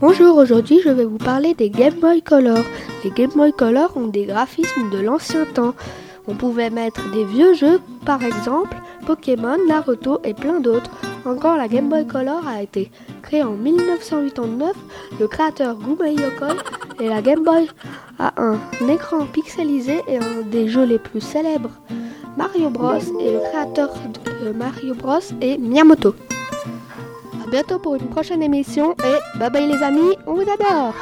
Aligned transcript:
Bonjour, 0.00 0.36
aujourd'hui 0.36 0.80
je 0.84 0.90
vais 0.90 1.04
vous 1.04 1.18
parler 1.18 1.54
des 1.54 1.70
Game 1.70 1.94
Boy 1.94 2.22
Color. 2.22 2.64
Les 3.02 3.10
Game 3.10 3.32
Boy 3.34 3.52
Color 3.52 3.96
ont 3.96 4.06
des 4.06 4.26
graphismes 4.26 4.90
de 4.90 4.98
l'ancien 4.98 5.44
temps. 5.44 5.74
On 6.28 6.36
pouvait 6.36 6.70
mettre 6.70 7.10
des 7.10 7.24
vieux 7.24 7.54
jeux, 7.54 7.80
par 8.06 8.22
exemple 8.22 8.76
Pokémon, 9.06 9.56
Naruto 9.66 10.20
et 10.22 10.34
plein 10.34 10.60
d'autres. 10.60 10.92
Encore 11.26 11.56
la 11.56 11.66
Game 11.66 11.88
Boy 11.88 12.06
Color 12.06 12.46
a 12.46 12.62
été 12.62 12.92
créée 13.22 13.42
en 13.42 13.54
1989. 13.54 14.72
Le 15.18 15.26
créateur 15.26 15.76
Gumei 15.76 16.14
Yokoi 16.14 16.54
et 17.00 17.08
la 17.08 17.20
Game 17.20 17.42
Boy 17.42 17.66
a 18.20 18.34
un 18.40 18.56
écran 18.88 19.26
pixelisé 19.26 20.00
et 20.06 20.18
un 20.18 20.42
des 20.48 20.68
jeux 20.68 20.84
les 20.84 21.00
plus 21.00 21.20
célèbres. 21.20 21.72
Mario 22.36 22.70
Bros 22.70 22.94
et 22.94 23.32
le 23.32 23.40
créateur 23.50 23.90
de 24.44 24.52
Mario 24.52 24.94
Bros 24.94 25.18
est 25.40 25.58
Miyamoto. 25.58 26.14
A 27.44 27.50
bientôt 27.50 27.78
pour 27.78 27.94
une 27.94 28.08
prochaine 28.08 28.42
émission 28.42 28.92
et 29.04 29.38
bye 29.38 29.50
bye 29.50 29.66
les 29.66 29.82
amis, 29.82 30.16
on 30.26 30.34
vous 30.34 30.42
adore 30.42 30.94